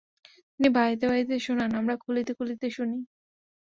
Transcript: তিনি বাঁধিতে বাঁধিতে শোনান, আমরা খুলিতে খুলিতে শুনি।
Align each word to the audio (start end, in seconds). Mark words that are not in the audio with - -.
তিনি 0.53 0.69
বাঁধিতে 0.69 1.05
বাঁধিতে 1.07 1.35
শোনান, 1.45 1.69
আমরা 1.79 1.95
খুলিতে 2.03 2.31
খুলিতে 2.37 2.67
শুনি। 2.71 2.97